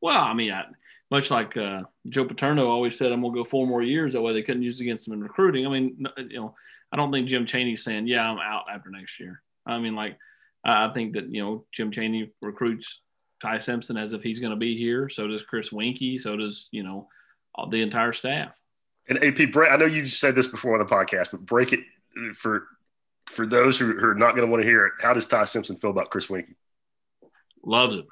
[0.00, 0.64] Well, I mean, I,
[1.12, 4.14] much like uh, Joe Paterno always said, I'm going to go four more years.
[4.14, 5.66] That way they couldn't use against him in recruiting.
[5.66, 6.54] I mean, you know,
[6.90, 9.42] I don't think Jim Chaney's saying, yeah, I'm out after next year.
[9.66, 10.16] I mean, like,
[10.64, 13.00] I think that, you know, Jim Chaney recruits
[13.42, 15.10] Ty Simpson as if he's going to be here.
[15.10, 16.18] So does Chris Weinke.
[16.18, 17.08] So does, you know,
[17.70, 18.52] the entire staff.
[19.08, 21.80] And AP, I know you've said this before on the podcast, but break it
[22.36, 22.66] for
[23.26, 24.94] for those who, who are not going to want to hear it.
[25.00, 26.54] How does Ty Simpson feel about Chris Weinke?
[27.64, 28.06] Loves him.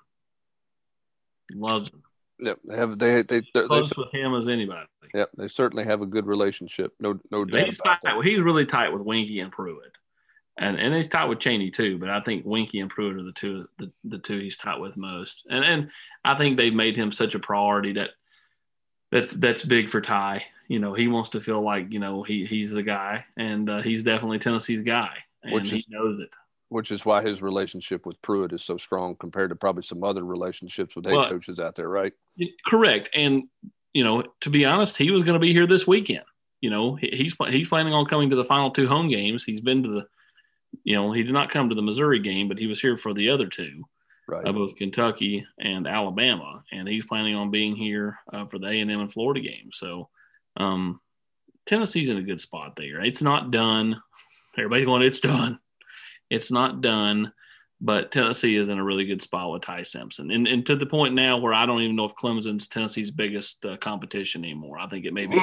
[1.54, 2.02] Loves him.
[2.40, 4.86] Yep, they have they they they're, close they're, with him as anybody.
[5.14, 6.94] Yep, they certainly have a good relationship.
[7.00, 7.66] No, no doubt.
[7.66, 7.98] He's tight.
[8.02, 8.22] That.
[8.24, 9.96] He's really tight with Weinke and Pruitt,
[10.58, 11.98] and and he's tight with Chaney too.
[11.98, 14.96] But I think Weinke and Pruitt are the two the, the two he's tight with
[14.96, 15.46] most.
[15.50, 15.90] And and
[16.24, 18.10] I think they've made him such a priority that
[19.10, 20.44] that's that's big for Ty.
[20.68, 23.82] You know, he wants to feel like you know he he's the guy, and uh,
[23.82, 26.30] he's definitely Tennessee's guy, and Which is, he knows it
[26.70, 30.24] which is why his relationship with Pruitt is so strong compared to probably some other
[30.24, 32.12] relationships with head well, coaches out there, right?
[32.64, 33.10] Correct.
[33.12, 33.44] And
[33.92, 36.24] you know, to be honest, he was going to be here this weekend.
[36.60, 39.42] You know, he's he's planning on coming to the final two home games.
[39.42, 40.06] He's been to the,
[40.84, 43.12] you know, he did not come to the Missouri game, but he was here for
[43.14, 43.82] the other two,
[44.28, 44.46] right?
[44.46, 48.80] Uh, both Kentucky and Alabama, and he's planning on being here uh, for the A
[48.80, 49.70] and M and Florida game.
[49.72, 50.08] So,
[50.56, 51.00] um,
[51.66, 53.00] Tennessee's in a good spot there.
[53.00, 54.00] It's not done.
[54.56, 55.58] Everybody's going, it's done.
[56.30, 57.32] It's not done,
[57.80, 60.86] but Tennessee is in a really good spot with Ty Simpson, and, and to the
[60.86, 64.78] point now where I don't even know if Clemson's Tennessee's biggest uh, competition anymore.
[64.78, 65.38] I think it may be.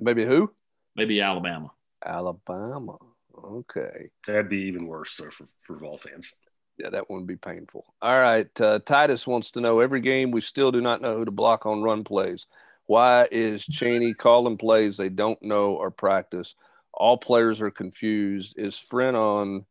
[0.00, 0.52] Maybe who?
[0.96, 1.70] Maybe Alabama.
[2.04, 2.96] Alabama.
[3.44, 4.10] Okay.
[4.26, 6.32] That'd be even worse though for, for Vol fans.
[6.78, 7.84] Yeah, that would be painful.
[8.02, 8.60] All right.
[8.60, 11.66] Uh, Titus wants to know every game we still do not know who to block
[11.66, 12.46] on run plays.
[12.86, 16.54] Why is Chaney calling plays they don't know or practice?
[17.02, 18.54] All players are confused.
[18.56, 19.66] Is Friend on?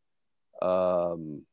[0.60, 1.46] Um,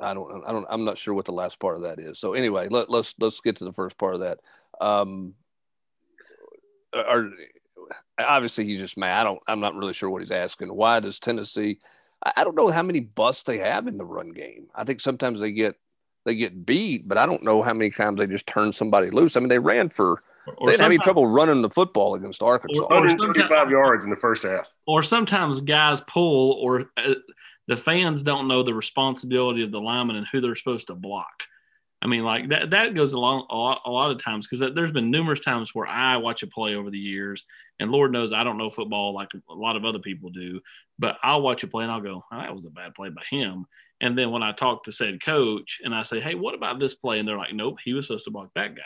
[0.00, 0.44] I don't.
[0.46, 0.66] I don't.
[0.70, 2.20] I'm not sure what the last part of that is.
[2.20, 4.38] So anyway, let, let's let's get to the first part of that.
[4.80, 5.34] Um,
[6.94, 7.28] are
[8.20, 9.22] obviously he's just mad.
[9.22, 9.40] I don't.
[9.48, 10.72] I'm not really sure what he's asking.
[10.72, 11.80] Why does Tennessee?
[12.36, 14.68] I don't know how many busts they have in the run game.
[14.76, 15.74] I think sometimes they get
[16.24, 19.36] they get beat, but I don't know how many times they just turn somebody loose.
[19.36, 22.42] I mean, they ran for or they didn't have any trouble running the football against
[22.42, 22.82] Arkansas.
[22.82, 24.68] Or, 135 yards in the first half.
[24.86, 27.14] Or sometimes guys pull, or uh,
[27.68, 31.44] the fans don't know the responsibility of the lineman and who they're supposed to block.
[32.02, 34.90] I mean, like that that goes along a lot, a lot of times because there's
[34.90, 37.44] been numerous times where I watch a play over the years,
[37.78, 40.60] and Lord knows I don't know football like a lot of other people do,
[40.98, 43.22] but I'll watch a play and I'll go, oh, that was a bad play by
[43.30, 43.66] him.
[44.00, 46.94] And then when I talk to said coach and I say, hey, what about this
[46.94, 47.20] play?
[47.20, 48.82] And they're like, nope, he was supposed to block that guy.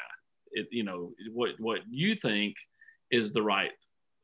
[0.57, 2.57] It, you know, what what you think
[3.11, 3.71] is the right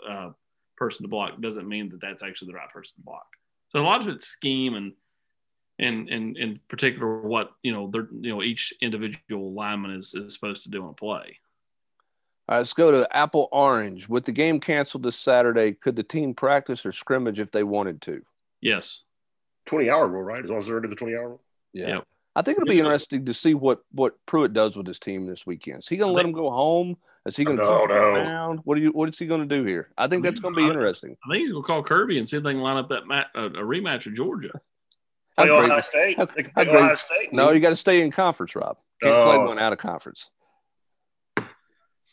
[0.09, 0.31] uh,
[0.77, 3.27] person to block doesn't mean that that's actually the right person to block.
[3.71, 4.92] So a lot of it's scheme and
[5.79, 10.35] and and in particular what you know they're you know each individual lineman is, is
[10.35, 11.38] supposed to do on a play.
[12.49, 14.09] All right, let's go to Apple Orange.
[14.09, 18.03] With the game canceled this Saturday, could the team practice or scrimmage if they wanted
[18.03, 18.23] to?
[18.61, 19.03] Yes.
[19.66, 20.42] 20 hour rule, right?
[20.42, 21.40] As long as they're under the 20 hour rule.
[21.73, 21.88] Yeah.
[21.88, 22.07] Yep.
[22.35, 25.45] I think it'll be interesting to see what what Pruitt does with his team this
[25.47, 25.81] weekend.
[25.81, 26.97] Is he going to let him go home?
[27.27, 27.95] Is he going to no, no.
[27.95, 28.61] around?
[28.64, 28.90] What are you?
[28.90, 29.90] What is he going to do here?
[29.99, 31.16] I think that's going to be interesting.
[31.25, 33.07] I think he's going to call Kirby and see if they can line up that
[33.07, 34.53] mat, uh, a rematch with Georgia.
[35.37, 36.16] Play Ohio State.
[36.16, 37.33] How, how Ohio State.
[37.33, 38.77] No, you got to stay in conference, Rob.
[39.01, 40.31] Can't oh, play one out of conference.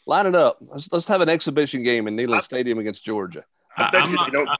[0.05, 0.57] Line it up.
[0.61, 3.45] Let's, let's have an exhibition game in Neyland Stadium against Georgia.
[3.77, 4.55] I, am not, I,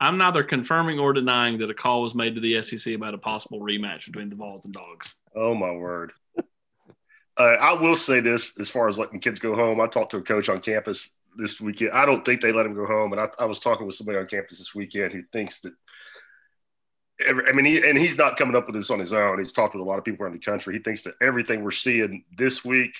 [0.00, 3.18] I'm neither confirming or denying that a call was made to the SEC about a
[3.18, 5.14] possible rematch between the Vols and Dogs.
[5.36, 6.12] Oh my word!
[7.36, 10.16] uh, I will say this: as far as letting kids go home, I talked to
[10.16, 11.92] a coach on campus this weekend.
[11.92, 14.18] I don't think they let him go home, and I, I was talking with somebody
[14.18, 15.74] on campus this weekend who thinks that.
[17.28, 19.38] I mean, he, and he's not coming up with this on his own.
[19.38, 20.72] He's talked with a lot of people around the country.
[20.72, 22.94] He thinks that everything we're seeing this week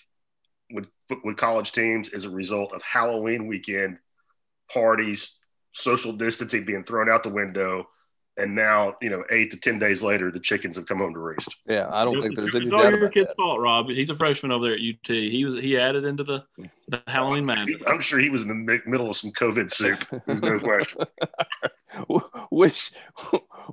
[0.70, 0.88] with
[1.24, 3.96] with college teams is a result of Halloween weekend
[4.70, 5.36] parties,
[5.72, 7.88] social distancing being thrown out the window.
[8.36, 11.20] And now, you know, eight to ten days later, the chickens have come home to
[11.20, 11.56] roost.
[11.66, 12.66] Yeah, I don't think there's any.
[12.66, 13.36] It's all your kid's that.
[13.36, 13.88] fault, Rob.
[13.88, 15.08] He's a freshman over there at UT.
[15.08, 16.44] He was he added into the,
[16.88, 17.82] the Halloween madness.
[17.86, 20.06] I'm sure he was in the middle of some COVID soup.
[20.26, 21.02] There's no question.
[22.50, 22.92] wish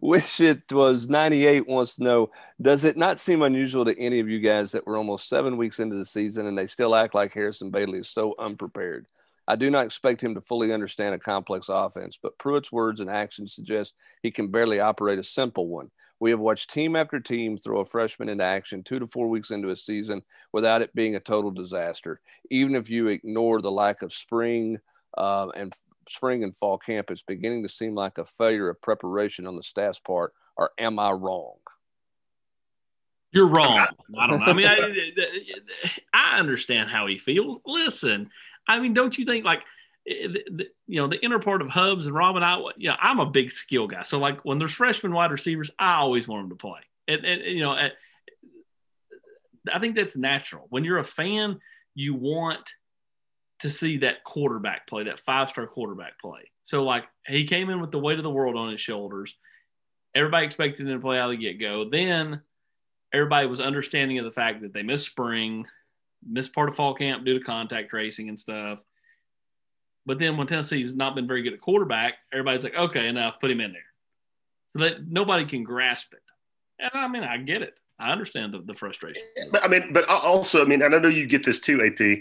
[0.01, 2.31] wish it was 98 wants to know
[2.61, 5.79] does it not seem unusual to any of you guys that we're almost seven weeks
[5.79, 9.05] into the season and they still act like harrison bailey is so unprepared
[9.47, 13.09] I do not expect him to fully understand a complex offense, but Pruitt's words and
[13.09, 15.89] actions suggest he can barely operate a simple one.
[16.19, 19.51] We have watched team after team throw a freshman into action two to four weeks
[19.51, 22.19] into a season without it being a total disaster.
[22.49, 24.79] Even if you ignore the lack of spring
[25.17, 25.73] uh, and
[26.09, 29.63] spring and fall camp, it's beginning to seem like a failure of preparation on the
[29.63, 30.33] staff's part.
[30.55, 31.57] Or am I wrong?
[33.31, 33.85] You're wrong.
[34.17, 34.45] I don't know.
[34.45, 34.79] I mean, I,
[36.13, 37.59] I understand how he feels.
[37.65, 38.31] Listen,
[38.67, 39.61] I mean, don't you think like
[40.05, 42.43] the, the, you know the inner part of Hubbs and Robin?
[42.43, 44.03] I yeah, I'm a big skill guy.
[44.03, 46.79] So like when there's freshman wide receivers, I always want them to play.
[47.07, 50.67] And, and you know, at, uh, I think that's natural.
[50.69, 51.59] When you're a fan,
[51.95, 52.73] you want
[53.59, 56.51] to see that quarterback play, that five star quarterback play.
[56.65, 59.33] So like he came in with the weight of the world on his shoulders.
[60.13, 61.89] Everybody expected him to play out of the get go.
[61.89, 62.41] Then
[63.13, 65.65] everybody was understanding of the fact that they missed spring
[66.29, 68.79] missed part of fall camp due to contact tracing and stuff.
[70.05, 73.51] But then when Tennessee's not been very good at quarterback, everybody's like, okay, enough, put
[73.51, 73.81] him in there.
[74.69, 76.21] So that nobody can grasp it.
[76.79, 77.73] And I mean, I get it.
[77.99, 79.23] I understand the, the frustration.
[79.51, 82.19] But I mean, but also, I mean, and I know you get this too, AP.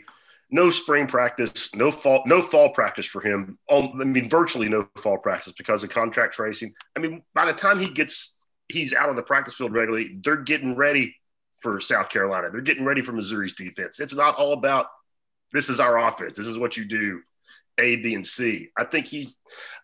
[0.51, 3.59] No spring practice, no fall, no fall practice for him.
[3.69, 6.73] Um, I mean, virtually no fall practice because of contact tracing.
[6.97, 8.37] I mean, by the time he gets,
[8.69, 10.16] he's out on the practice field regularly.
[10.23, 11.16] They're getting ready
[11.62, 12.51] for South Carolina.
[12.51, 14.01] They're getting ready for Missouri's defense.
[14.01, 14.87] It's not all about
[15.53, 16.37] this is our offense.
[16.37, 17.23] This is what you do,
[17.81, 18.69] A, B, and C.
[18.77, 19.29] I think he,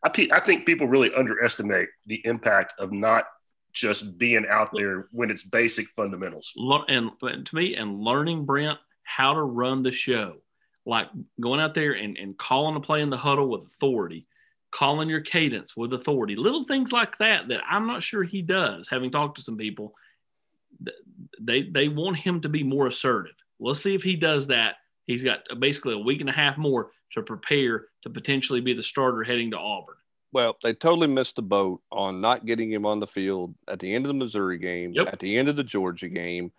[0.05, 3.27] I, I think people really underestimate the impact of not
[3.73, 6.53] just being out there when it's basic fundamentals.
[6.89, 10.37] And, and to me, and learning Brent how to run the show,
[10.85, 11.09] like
[11.41, 14.27] going out there and, and calling a play in the huddle with authority,
[14.71, 18.89] calling your cadence with authority, little things like that that I'm not sure he does.
[18.89, 19.95] Having talked to some people,
[21.41, 23.35] they they want him to be more assertive.
[23.61, 24.77] Let's see if he does that.
[25.07, 28.83] He's got basically a week and a half more to prepare to potentially be the
[28.83, 29.97] starter heading to Auburn.
[30.33, 33.95] Well, they totally missed the boat on not getting him on the field at the
[33.95, 35.09] end of the Missouri game, yep.
[35.13, 36.53] at the end of the Georgia game,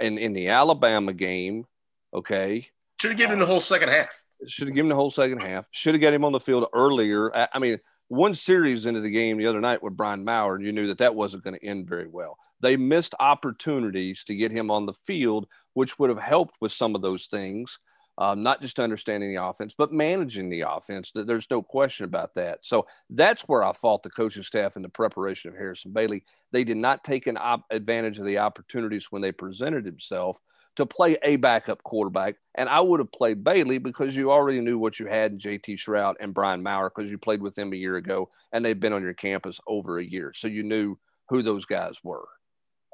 [0.00, 1.66] and in the Alabama game.
[2.14, 2.68] Okay,
[3.00, 4.22] should have given him the whole second half.
[4.46, 5.66] Should have given him the whole second half.
[5.70, 7.34] Should have got him on the field earlier.
[7.34, 10.72] I mean, one series into the game the other night with Brian Maurer, and you
[10.72, 12.38] knew that that wasn't going to end very well.
[12.60, 16.94] They missed opportunities to get him on the field, which would have helped with some
[16.94, 17.78] of those things,
[18.18, 21.12] um, not just understanding the offense, but managing the offense.
[21.14, 22.64] There's no question about that.
[22.64, 26.22] So that's where I fault the coaching staff in the preparation of Harrison Bailey.
[26.52, 30.38] They did not take an op- advantage of the opportunities when they presented himself
[30.76, 32.36] to play a backup quarterback.
[32.54, 35.78] And I would have played Bailey because you already knew what you had in JT
[35.78, 38.92] Shrout and Brian Maurer because you played with them a year ago and they've been
[38.92, 40.32] on your campus over a year.
[40.34, 40.96] So you knew
[41.28, 42.28] who those guys were.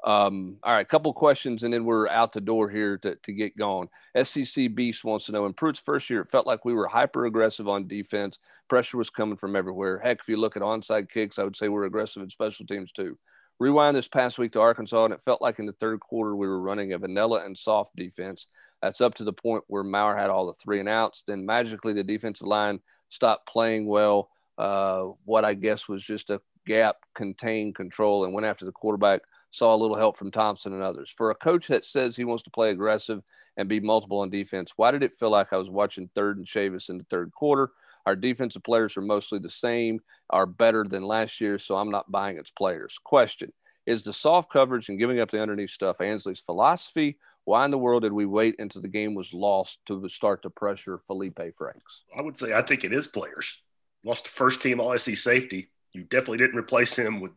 [0.03, 3.31] Um, all right, a couple questions, and then we're out the door here to, to
[3.31, 3.87] get going.
[4.21, 7.25] SEC Beast wants to know in Pruitt's first year, it felt like we were hyper
[7.25, 8.37] aggressive on defense.
[8.67, 9.99] Pressure was coming from everywhere.
[9.99, 12.91] Heck, if you look at onside kicks, I would say we're aggressive in special teams
[12.91, 13.17] too.
[13.63, 16.47] Rewind this past week to Arkansas, and it felt like in the third quarter we
[16.47, 18.45] were running a vanilla and soft defense.
[18.81, 21.23] That's up to the point where Maurer had all the three and outs.
[21.25, 24.29] Then magically the defensive line stopped playing well.
[24.57, 29.21] Uh, what I guess was just a gap contained control and went after the quarterback
[29.51, 31.09] saw a little help from Thompson and others.
[31.15, 33.23] For a coach that says he wants to play aggressive
[33.55, 36.45] and be multiple on defense, why did it feel like I was watching third and
[36.45, 37.71] Chavis in the third quarter?
[38.05, 42.11] Our defensive players are mostly the same, are better than last year, so I'm not
[42.11, 42.97] buying its players.
[43.03, 43.51] Question
[43.85, 47.17] Is the soft coverage and giving up the underneath stuff Ansley's philosophy?
[47.45, 50.49] Why in the world did we wait until the game was lost to start to
[50.49, 52.03] pressure Feleipe Franks?
[52.17, 53.61] I would say I think it is players.
[54.05, 55.69] Lost the first team All SEC safety.
[55.93, 57.31] You definitely didn't replace him with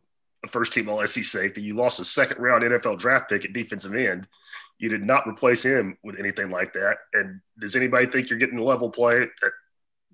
[0.44, 1.62] a first team All SEC safety.
[1.62, 4.28] You lost a second round NFL draft pick at defensive end.
[4.78, 6.98] You did not replace him with anything like that.
[7.14, 9.52] And does anybody think you're getting level play at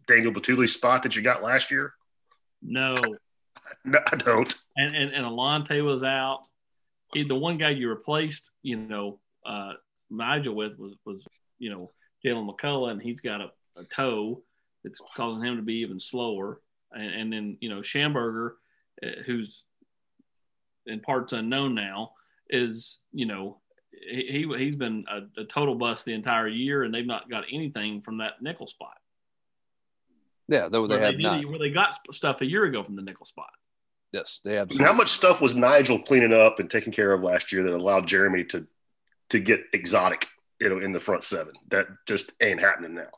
[0.07, 1.95] Daniel Bituli's spot that you got last year?
[2.63, 2.97] No.
[3.85, 4.55] No, I don't.
[4.77, 6.43] And and, and Alontae was out.
[7.13, 9.75] He, the one guy you replaced, you know, uh,
[10.11, 11.25] Nigel with was was
[11.59, 11.91] you know
[12.25, 14.43] Jaylen McCollough, and he's got a, a toe
[14.85, 16.61] that's causing him to be even slower.
[16.93, 18.53] And, and then you know Shamburger,
[19.03, 19.65] uh, who's
[20.87, 22.13] in parts unknown now,
[22.51, 23.61] is you know
[23.93, 27.45] he, he has been a, a, total bust the entire year, and they've not got
[27.53, 28.97] anything from that nickel spot.
[30.49, 31.45] Yeah, though they, have they not.
[31.47, 33.51] Where they got stuff a year ago from the nickel spot.
[34.13, 34.71] Yes, they have.
[34.79, 38.07] How much stuff was Nigel cleaning up and taking care of last year that allowed
[38.07, 38.67] Jeremy to
[39.31, 40.29] to get exotic,
[40.61, 41.55] you know, in the front seven?
[41.69, 43.09] That just ain't happening now.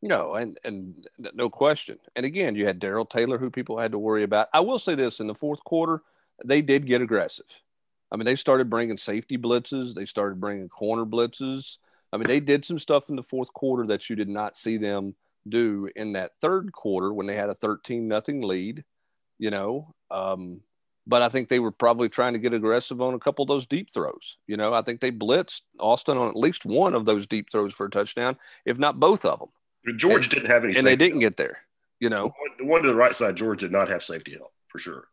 [0.00, 1.98] No, and and no question.
[2.16, 4.48] And again, you had Darrell Taylor, who people had to worry about.
[4.54, 6.02] I will say this: in the fourth quarter,
[6.44, 7.46] they did get aggressive.
[8.10, 9.94] I mean, they started bringing safety blitzes.
[9.94, 11.78] They started bringing corner blitzes.
[12.12, 14.78] I mean, they did some stuff in the fourth quarter that you did not see
[14.78, 15.14] them
[15.48, 18.84] do in that third quarter when they had a 13 nothing lead,
[19.38, 19.94] you know.
[20.10, 20.60] Um,
[21.06, 23.66] but I think they were probably trying to get aggressive on a couple of those
[23.66, 24.36] deep throws.
[24.46, 27.72] You know, I think they blitzed Austin on at least one of those deep throws
[27.72, 29.96] for a touchdown, if not both of them.
[29.96, 31.32] George and, didn't have any, and they didn't help.
[31.32, 31.58] get there.
[31.98, 34.78] You know, the one to the right side, George did not have safety help for
[34.78, 35.08] sure.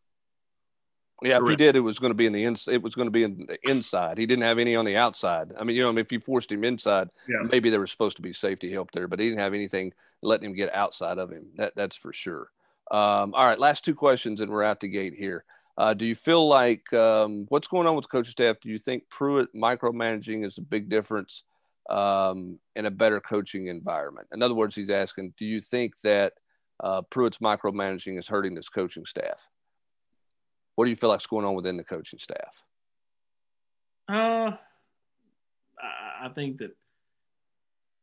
[1.22, 1.44] Yeah, Correct.
[1.44, 3.12] if he did, it was going to be in the ins- It was going to
[3.12, 4.18] be in the inside.
[4.18, 5.54] He didn't have any on the outside.
[5.58, 7.48] I mean, you know, if you forced him inside, yeah.
[7.50, 9.94] maybe there was supposed to be safety help there, but he didn't have anything
[10.26, 11.48] letting him get outside of him.
[11.56, 12.52] That that's for sure.
[12.92, 15.44] Um, all right, last two questions, and we're out the gate here.
[15.78, 18.58] Uh, do you feel like um, what's going on with the coaching staff?
[18.62, 21.44] Do you think Pruitt micromanaging is a big difference
[21.90, 24.28] um, in a better coaching environment?
[24.32, 26.34] In other words, he's asking, do you think that
[26.82, 29.40] uh, Pruitt's micromanaging is hurting this coaching staff?
[30.76, 32.64] What do you feel like's going on within the coaching staff?
[34.08, 34.52] Uh,
[36.22, 36.76] I think that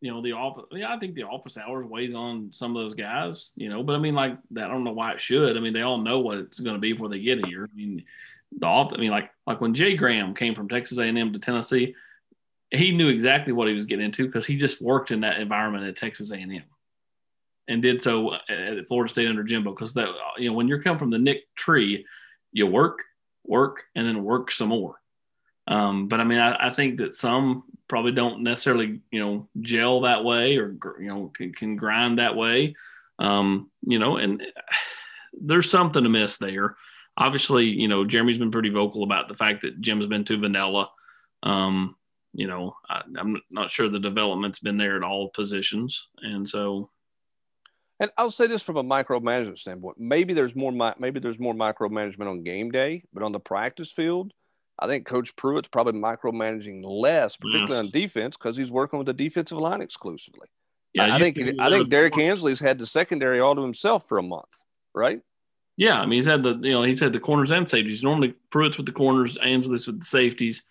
[0.02, 0.64] you know the office.
[0.72, 3.50] Yeah, I think the office hours weighs on some of those guys.
[3.54, 5.56] You know, but I mean, like that I don't know why it should.
[5.56, 7.68] I mean, they all know what it's going to be before they get here.
[7.72, 8.04] I mean,
[8.58, 8.96] the office.
[8.98, 11.94] I mean, like like when Jay Graham came from Texas A&M to Tennessee,
[12.72, 15.84] he knew exactly what he was getting into because he just worked in that environment
[15.84, 16.64] at Texas A&M
[17.68, 19.70] and did so uh, at Florida State under Jimbo.
[19.70, 22.04] Because that you know when you're coming from the Nick tree
[22.52, 23.04] you work,
[23.44, 24.96] work, and then work some more.
[25.66, 30.00] Um, but I mean, I, I, think that some probably don't necessarily, you know, gel
[30.00, 32.74] that way or, you know, can, can grind that way.
[33.18, 34.42] Um, you know, and
[35.40, 36.76] there's something to miss there.
[37.16, 40.90] Obviously, you know, Jeremy's been pretty vocal about the fact that Jim's been too vanilla.
[41.42, 41.96] Um,
[42.32, 46.08] you know, I, I'm not sure the development's been there at all positions.
[46.22, 46.90] And so,
[48.00, 50.00] and I'll say this from a micromanagement standpoint.
[50.00, 54.32] Maybe there's more maybe there's more micromanagement on game day, but on the practice field,
[54.78, 57.84] I think Coach Pruitt's probably micromanaging less, particularly yes.
[57.84, 60.48] on defense, because he's working with the defensive line exclusively.
[60.94, 64.22] Yeah, I think I think Derrick Ansley's had the secondary all to himself for a
[64.22, 64.50] month,
[64.94, 65.20] right?
[65.76, 68.02] Yeah, I mean he's had the you know he's had the corners and safeties.
[68.02, 70.64] Normally Pruitt's with the corners, Ansley's with the safeties.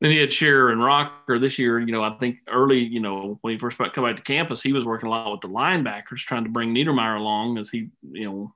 [0.00, 1.78] Then he had Shearer and Rocker this year.
[1.78, 4.72] You know, I think early, you know, when he first come back to campus, he
[4.72, 8.24] was working a lot with the linebackers, trying to bring Niedermeyer along as he, you
[8.24, 8.54] know,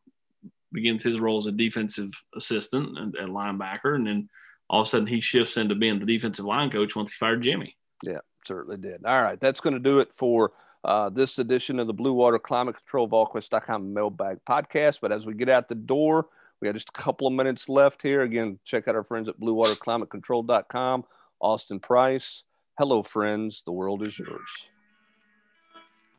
[0.77, 3.97] begins his role as a defensive assistant and, and linebacker.
[3.97, 4.29] And then
[4.71, 7.43] all of a sudden he shifts into being the defensive line coach once he fired
[7.43, 7.77] Jimmy.
[8.03, 9.05] Yeah, certainly did.
[9.05, 9.41] All right.
[9.41, 10.53] That's going to do it for
[10.85, 15.01] uh, this edition of the Blue Water Climate Control VolQuest.com mailbag podcast.
[15.01, 16.27] But as we get out the door,
[16.61, 18.23] we got just a couple of minutes left here.
[18.23, 21.05] Again, check out our friends at BlueWaterClimateControl.com.
[21.41, 22.45] Austin Price.
[22.79, 23.63] Hello, friends.
[23.65, 24.67] The world is yours.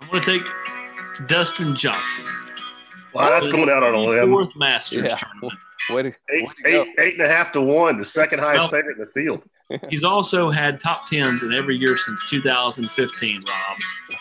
[0.02, 2.26] I'm going to take Dustin Johnson.
[3.18, 4.32] Wow, that's going out on a limb.
[4.32, 5.20] Fourth Masters yeah.
[5.90, 8.64] Way to, eight, way to eight, eight and a half to one, the second highest
[8.64, 9.46] well, favorite in the field.
[9.90, 13.78] He's also had top tens in every year since 2015, Rob.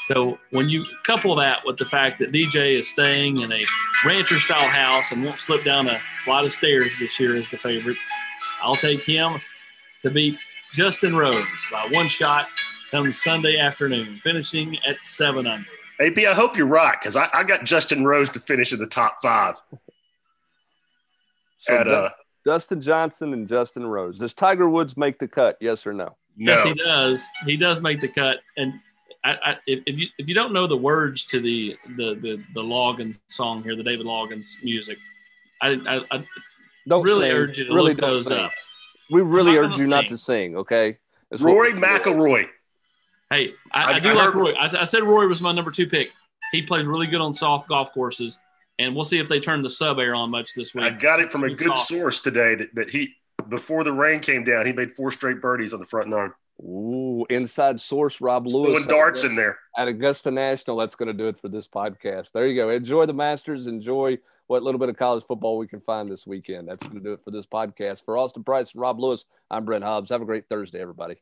[0.06, 3.62] So when you couple that with the fact that DJ is staying in a
[4.04, 7.58] rancher style house and won't slip down a flight of stairs this year as the
[7.58, 7.96] favorite,
[8.62, 9.40] I'll take him
[10.02, 10.38] to beat
[10.72, 12.46] Justin Rose by one shot
[12.92, 15.66] come Sunday afternoon, finishing at seven under.
[16.00, 18.86] AB, I hope you're right because I, I, got Justin Rose to finish in the
[18.86, 19.56] top five.
[21.58, 22.10] So at, uh,
[22.44, 24.18] Dustin Johnson and Justin Rose.
[24.18, 25.56] Does Tiger Woods make the cut?
[25.60, 26.16] Yes or no?
[26.36, 26.52] no.
[26.52, 27.24] Yes, he does.
[27.44, 28.38] He does make the cut.
[28.56, 28.74] And
[29.24, 32.42] I, I, if, if, you if you don't know the words to the the the,
[32.54, 34.98] the Loggins song here, the David Loggins music,
[35.60, 36.24] I, I, I
[36.86, 37.36] don't really sing.
[37.36, 38.38] urge you to really look those sing.
[38.38, 38.52] up.
[39.10, 39.90] We really urge you sing.
[39.90, 40.56] not to sing.
[40.56, 40.98] Okay,
[41.30, 42.48] That's Rory McIlroy.
[43.30, 44.52] Hey, I, I, I do like Roy.
[44.52, 46.08] I, I, said Roy was my number two pick.
[46.52, 48.38] He plays really good on soft golf courses,
[48.78, 50.84] and we'll see if they turn the sub air on much this week.
[50.84, 51.88] I got it from a good soft.
[51.88, 53.14] source today that, that he
[53.48, 56.32] before the rain came down, he made four straight birdies on the front nine.
[56.66, 58.84] Ooh, inside source, Rob Lewis.
[58.84, 60.76] Throwing darts in there at Augusta National.
[60.76, 62.32] That's going to do it for this podcast.
[62.32, 62.70] There you go.
[62.70, 63.66] Enjoy the Masters.
[63.66, 64.16] Enjoy
[64.46, 66.68] what little bit of college football we can find this weekend.
[66.68, 68.04] That's going to do it for this podcast.
[68.04, 70.10] For Austin Price and Rob Lewis, I'm Brent Hubbs.
[70.10, 71.16] Have a great Thursday, everybody.